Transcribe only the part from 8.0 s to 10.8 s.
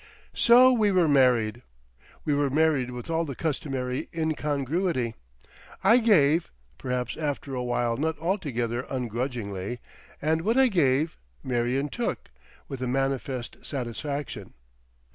altogether ungrudgingly—and what I